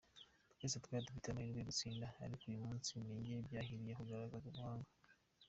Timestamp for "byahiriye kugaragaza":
3.47-4.45